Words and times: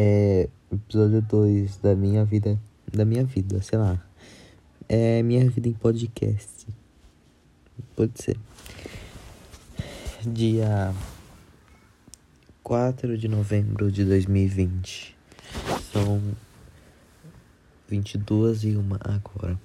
É. 0.00 0.48
Episódio 0.70 1.20
2 1.20 1.78
da 1.78 1.96
minha 1.96 2.24
vida. 2.24 2.56
Da 2.86 3.04
minha 3.04 3.24
vida, 3.24 3.60
sei 3.60 3.80
lá. 3.80 4.00
É 4.88 5.24
minha 5.24 5.50
vida 5.50 5.68
em 5.68 5.72
podcast. 5.72 6.68
Pode 7.96 8.12
ser. 8.22 8.38
Dia 10.24 10.94
4 12.62 13.18
de 13.18 13.26
novembro 13.26 13.90
de 13.90 14.04
2020. 14.04 15.16
São 15.92 16.22
22 17.88 18.62
e 18.62 18.76
uma 18.76 19.00
agora. 19.02 19.58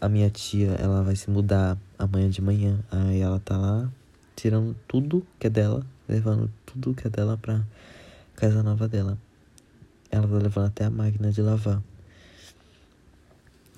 A 0.00 0.08
minha 0.08 0.30
tia, 0.30 0.72
ela 0.80 1.00
vai 1.04 1.14
se 1.14 1.30
mudar 1.30 1.78
amanhã 1.96 2.28
de 2.28 2.42
manhã. 2.42 2.80
Aí 2.90 3.20
ela 3.20 3.38
tá 3.38 3.56
lá 3.56 3.88
tirando 4.34 4.74
tudo 4.88 5.24
que 5.38 5.46
é 5.46 5.50
dela, 5.50 5.86
levando 6.08 6.50
tudo 6.66 6.92
que 6.92 7.06
é 7.06 7.10
dela 7.10 7.38
pra 7.38 7.64
casa 8.34 8.60
nova 8.60 8.88
dela. 8.88 9.16
Ela 10.14 10.28
tá 10.28 10.38
levando 10.38 10.66
até 10.66 10.84
a 10.84 10.90
máquina 10.90 11.32
de 11.32 11.42
lavar. 11.42 11.82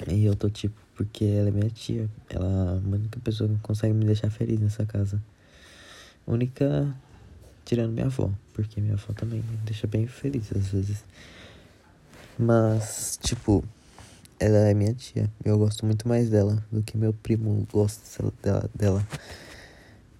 E 0.06 0.26
eu 0.26 0.36
tô 0.36 0.50
tipo, 0.50 0.78
porque 0.94 1.24
ela 1.24 1.48
é 1.48 1.50
minha 1.50 1.70
tia. 1.70 2.10
Ela 2.28 2.44
é 2.44 2.68
a 2.68 2.94
única 2.94 3.18
pessoa 3.20 3.48
que 3.48 3.56
consegue 3.60 3.94
me 3.94 4.04
deixar 4.04 4.28
feliz 4.28 4.60
nessa 4.60 4.84
casa. 4.84 5.18
Única 6.26 6.94
tirando 7.64 7.92
minha 7.92 8.04
avó, 8.04 8.30
porque 8.52 8.82
minha 8.82 8.92
avó 8.92 9.14
também 9.14 9.40
me 9.40 9.56
deixa 9.64 9.86
bem 9.86 10.06
feliz 10.06 10.52
às 10.54 10.68
vezes. 10.68 11.02
Mas, 12.38 13.18
tipo, 13.22 13.64
ela 14.38 14.58
é 14.58 14.74
minha 14.74 14.92
tia. 14.92 15.30
Eu 15.42 15.56
gosto 15.56 15.86
muito 15.86 16.06
mais 16.06 16.28
dela 16.28 16.62
do 16.70 16.82
que 16.82 16.98
meu 16.98 17.14
primo 17.14 17.66
gosta 17.72 18.30
dela. 18.74 19.06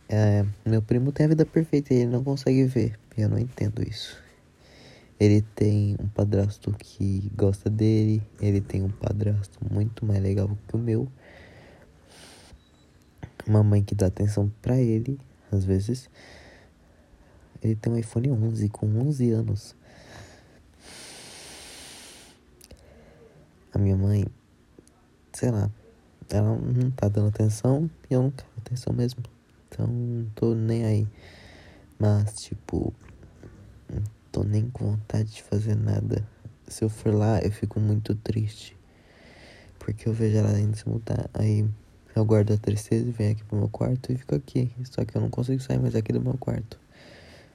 É, 0.08 0.46
meu 0.64 0.80
primo 0.80 1.12
tem 1.12 1.26
a 1.26 1.28
vida 1.28 1.44
perfeita 1.44 1.92
e 1.92 1.98
ele 1.98 2.12
não 2.12 2.24
consegue 2.24 2.64
ver. 2.64 2.98
Eu 3.18 3.28
não 3.28 3.38
entendo 3.38 3.82
isso. 3.82 4.24
Ele 5.18 5.40
tem 5.40 5.96
um 5.98 6.08
padrasto 6.08 6.70
que 6.72 7.30
gosta 7.34 7.70
dele. 7.70 8.22
Ele 8.40 8.60
tem 8.60 8.82
um 8.82 8.90
padrasto 8.90 9.58
muito 9.70 10.04
mais 10.04 10.22
legal 10.22 10.48
que 10.68 10.76
o 10.76 10.78
meu. 10.78 11.08
Uma 13.46 13.62
mãe 13.62 13.82
que 13.82 13.94
dá 13.94 14.06
atenção 14.06 14.52
para 14.60 14.78
ele, 14.78 15.18
às 15.50 15.64
vezes. 15.64 16.10
Ele 17.62 17.74
tem 17.74 17.92
um 17.92 17.96
iPhone 17.96 18.30
11 18.30 18.68
com 18.68 18.86
11 18.86 19.30
anos. 19.30 19.74
A 23.72 23.78
minha 23.78 23.96
mãe, 23.96 24.26
sei 25.32 25.50
lá, 25.50 25.70
ela 26.28 26.56
não 26.56 26.90
tá 26.90 27.08
dando 27.08 27.28
atenção 27.28 27.90
e 28.10 28.14
eu 28.14 28.22
não 28.22 28.30
quero 28.30 28.50
atenção 28.58 28.92
mesmo. 28.92 29.22
Então, 29.68 29.86
não 29.86 30.30
tô 30.34 30.54
nem 30.54 30.84
aí. 30.84 31.08
Mas, 31.98 32.34
tipo, 32.36 32.92
tô 34.36 34.44
nem 34.44 34.68
com 34.68 34.90
vontade 34.90 35.32
de 35.32 35.42
fazer 35.42 35.74
nada. 35.74 36.22
Se 36.68 36.84
eu 36.84 36.90
for 36.90 37.14
lá, 37.14 37.40
eu 37.40 37.50
fico 37.50 37.80
muito 37.80 38.14
triste. 38.14 38.76
Porque 39.78 40.06
eu 40.06 40.12
vejo 40.12 40.36
ela 40.36 40.60
indo 40.60 40.76
se 40.76 40.86
mudar. 40.86 41.30
Aí 41.32 41.66
eu 42.14 42.22
guardo 42.22 42.52
a 42.52 42.58
tristeza 42.58 43.08
e 43.08 43.10
venho 43.10 43.32
aqui 43.32 43.42
pro 43.44 43.56
meu 43.56 43.70
quarto 43.70 44.12
e 44.12 44.18
fico 44.18 44.34
aqui. 44.34 44.70
Só 44.84 45.06
que 45.06 45.16
eu 45.16 45.22
não 45.22 45.30
consigo 45.30 45.62
sair 45.62 45.78
mais 45.78 45.94
aqui 45.94 46.12
do 46.12 46.20
meu 46.20 46.36
quarto. 46.36 46.78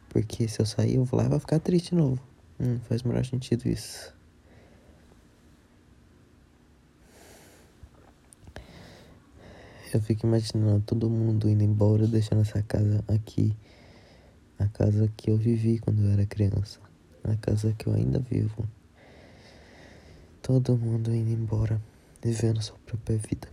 Porque 0.10 0.48
se 0.48 0.60
eu 0.60 0.66
sair, 0.66 0.96
eu 0.96 1.04
vou 1.04 1.20
lá 1.20 1.28
e 1.28 1.30
vou 1.30 1.40
ficar 1.40 1.60
triste 1.60 1.90
de 1.90 1.96
novo. 1.98 2.20
Hum, 2.60 2.80
faz 2.90 3.04
o 3.04 3.08
menor 3.08 3.26
sentido 3.26 3.70
isso. 3.70 4.12
Eu 9.94 10.02
fico 10.02 10.26
imaginando 10.26 10.82
todo 10.84 11.08
mundo 11.08 11.48
indo 11.48 11.64
embora, 11.64 12.08
deixando 12.08 12.42
essa 12.42 12.64
casa 12.64 13.04
aqui. 13.08 13.56
A 14.62 14.68
casa 14.68 15.12
que 15.18 15.32
eu 15.32 15.38
vivi 15.38 15.80
quando 15.80 16.04
eu 16.04 16.12
era 16.12 16.24
criança. 16.24 16.80
A 17.24 17.36
casa 17.36 17.74
que 17.76 17.88
eu 17.88 17.94
ainda 17.94 18.20
vivo. 18.20 18.64
Todo 20.40 20.78
mundo 20.78 21.14
indo 21.14 21.32
embora, 21.32 21.82
vivendo 22.22 22.62
sua 22.62 22.78
própria 22.86 23.18
vida. 23.18 23.48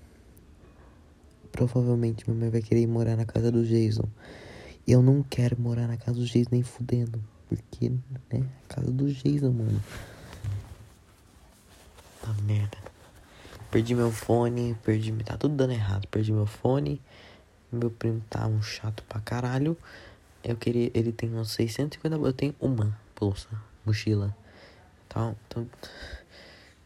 Provavelmente 1.50 2.28
minha 2.28 2.38
mãe 2.38 2.50
vai 2.50 2.60
querer 2.60 2.82
ir 2.82 2.86
morar 2.86 3.16
na 3.16 3.24
casa 3.24 3.50
do 3.50 3.64
Jason. 3.64 4.06
E 4.86 4.92
eu 4.92 5.00
não 5.00 5.22
quero 5.22 5.58
morar 5.58 5.86
na 5.86 5.96
casa 5.96 6.18
do 6.18 6.26
Jason 6.26 6.50
nem 6.52 6.62
fudendo. 6.62 7.22
Porque, 7.48 7.88
né? 8.30 8.46
A 8.68 8.74
casa 8.74 8.92
do 8.92 9.10
Jason, 9.10 9.50
mano. 9.50 9.82
Tá 12.20 12.34
merda. 12.42 12.76
Perdi 13.70 13.94
meu 13.94 14.12
fone, 14.12 14.76
perdi. 14.84 15.12
Tá 15.24 15.38
tudo 15.38 15.56
dando 15.56 15.72
errado. 15.72 16.06
Perdi 16.08 16.32
meu 16.32 16.46
fone. 16.46 17.00
Meu 17.72 17.90
primo 17.90 18.22
tá 18.28 18.46
um 18.46 18.60
chato 18.60 19.02
pra 19.08 19.20
caralho. 19.20 19.74
Eu 20.48 20.56
queria. 20.56 20.90
Ele 20.94 21.12
tem 21.12 21.34
uns 21.34 21.52
650. 21.52 22.16
Eu 22.16 22.32
tenho 22.32 22.54
uma 22.58 22.98
bolsa, 23.14 23.48
mochila. 23.84 24.34
Tá, 25.06 25.34
então. 25.46 25.68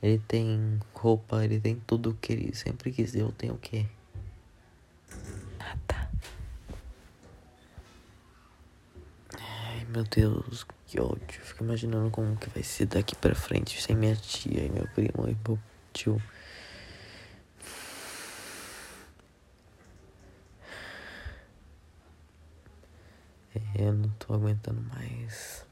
Ele 0.03 0.21
tem 0.27 0.81
roupa, 0.93 1.45
ele 1.45 1.61
tem 1.61 1.77
tudo 1.87 2.19
que 2.21 2.33
ele 2.33 2.53
sempre 2.57 2.91
quis. 2.91 3.15
Eu 3.15 3.31
tenho 3.31 3.55
o 3.55 3.59
quê? 3.59 3.87
Nada. 5.61 6.11
Ai 9.39 9.87
meu 9.91 10.03
Deus, 10.03 10.67
que 10.89 11.01
ódio. 11.01 11.41
Fico 11.41 11.63
imaginando 11.63 12.11
como 12.11 12.37
que 12.37 12.51
vai 12.51 12.65
ser 12.65 12.87
daqui 12.87 13.15
pra 13.15 13.33
frente 13.33 13.81
sem 13.81 13.95
minha 13.95 14.17
tia 14.17 14.65
e 14.65 14.71
meu 14.71 14.89
primo 14.89 15.29
e 15.29 15.37
meu 15.47 15.57
tio. 15.93 16.21
Eu 23.75 23.93
não 23.93 24.09
tô 24.11 24.35
aguentando 24.35 24.81
mais. 24.81 25.67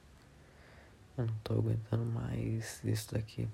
Eu 1.16 1.26
não 1.26 1.34
tô 1.42 1.54
aguentando 1.54 2.04
mais 2.04 2.82
isso 2.84 3.12
daqui. 3.12 3.48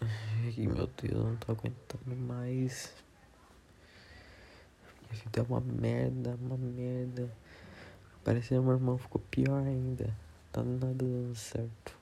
Ai, 0.00 0.54
meu 0.56 0.86
Deus, 0.86 1.12
eu 1.12 1.24
não 1.24 1.36
tô 1.36 1.52
aguentando 1.52 2.16
mais. 2.16 2.92
Minha 5.02 5.22
vida 5.22 5.40
é 5.40 5.42
uma 5.42 5.60
merda, 5.60 6.38
uma 6.40 6.56
merda. 6.56 7.30
Parece 8.24 8.48
que 8.48 8.58
meu 8.58 8.72
irmão 8.72 8.98
ficou 8.98 9.20
pior 9.30 9.62
ainda. 9.62 10.12
Tá 10.52 10.62
nada 10.62 10.92
dando 10.94 11.34
certo. 11.34 11.96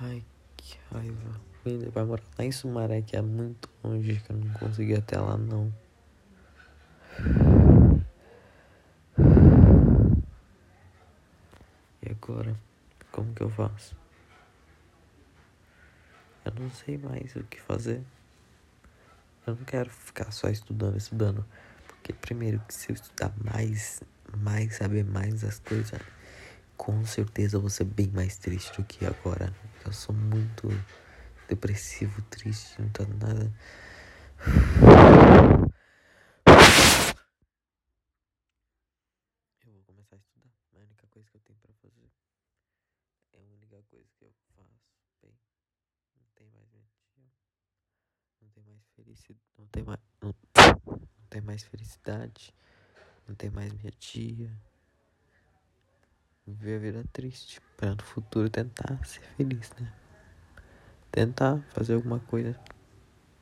Ai, 0.00 0.24
que 0.56 0.76
raiva. 0.92 1.40
Ele 1.64 1.88
vai 1.88 2.04
morar 2.04 2.24
lá 2.36 2.44
em 2.44 2.50
Sumaré, 2.50 3.00
que 3.00 3.16
é 3.16 3.22
muito 3.22 3.70
longe, 3.82 4.20
que 4.20 4.32
eu 4.32 4.36
não 4.36 4.52
consegui 4.54 4.94
até 4.94 5.18
lá 5.18 5.36
não. 5.36 5.72
E 12.02 12.10
agora? 12.10 12.58
Como 13.12 13.32
que 13.32 13.42
eu 13.42 13.50
faço? 13.50 13.96
Eu 16.44 16.52
não 16.58 16.70
sei 16.70 16.98
mais 16.98 17.34
o 17.36 17.44
que 17.44 17.60
fazer. 17.60 18.02
Eu 19.46 19.54
não 19.54 19.64
quero 19.64 19.90
ficar 19.90 20.32
só 20.32 20.48
estudando, 20.48 20.96
estudando. 20.96 21.44
Porque 21.86 22.12
primeiro 22.12 22.60
que 22.66 22.74
se 22.74 22.90
eu 22.90 22.94
estudar 22.94 23.32
mais, 23.42 24.02
mais, 24.36 24.74
saber 24.74 25.04
mais 25.04 25.42
das 25.42 25.60
coisas, 25.60 26.00
com 26.76 27.04
certeza 27.06 27.56
eu 27.56 27.60
vou 27.60 27.70
ser 27.70 27.84
bem 27.84 28.08
mais 28.08 28.36
triste 28.36 28.76
do 28.76 28.84
que 28.84 29.06
agora. 29.06 29.54
Sou 29.94 30.12
muito 30.12 30.68
depressivo, 31.48 32.20
triste, 32.22 32.82
não 32.82 32.90
tá 32.90 33.06
nada. 33.06 33.54
Eu 39.64 39.72
vou 39.72 39.82
começar 39.84 40.16
a 40.16 40.18
estudar. 40.18 40.50
A 40.74 40.78
única 40.78 41.06
coisa 41.06 41.30
que 41.30 41.36
eu 41.36 41.40
tenho 41.42 41.58
pra 41.60 41.72
fazer. 41.74 42.10
É 43.34 43.38
a 43.38 43.42
única 43.44 43.82
coisa 43.88 44.08
que 44.18 44.24
eu 44.24 44.32
faço. 44.56 44.98
Bem, 45.22 45.38
não 46.16 46.26
tem 46.34 46.48
mais 46.48 46.68
minha 46.72 46.84
tia. 47.14 47.30
Não 48.42 48.50
tem 48.50 48.64
mais 48.64 48.82
felicidade. 48.96 49.40
Não 49.56 49.66
tem 49.68 49.82
mais. 49.84 50.00
Não, 50.20 50.34
não 50.86 51.26
tem 51.30 51.40
mais 51.40 51.62
felicidade. 51.62 52.52
Não 53.28 53.34
tem 53.36 53.48
mais 53.48 53.72
minha 53.72 53.92
tia. 53.92 54.50
Viver 56.60 56.76
a 56.76 56.78
vida 56.78 57.04
triste. 57.12 57.60
Pra 57.76 57.94
no 57.94 58.02
futuro 58.02 58.48
tentar 58.48 59.04
ser 59.04 59.20
feliz, 59.36 59.72
né? 59.80 59.92
Tentar 61.10 61.58
fazer 61.70 61.94
alguma 61.94 62.20
coisa 62.20 62.58